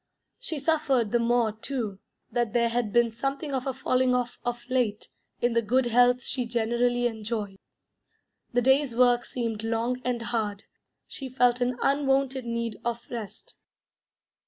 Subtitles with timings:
[0.39, 1.99] She suffered the more, too,
[2.31, 5.09] that there had been something of a falling off of late
[5.43, 7.59] in the good health she generally enjoyed.
[8.51, 10.63] The day's work seemed long and hard;
[11.05, 13.53] she felt an unwonted need of rest.